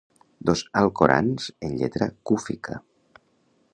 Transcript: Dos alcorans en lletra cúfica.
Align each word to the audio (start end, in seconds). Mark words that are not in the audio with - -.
Dos 0.49 0.63
alcorans 0.81 1.45
en 1.67 1.77
lletra 1.81 2.07
cúfica. 2.31 2.79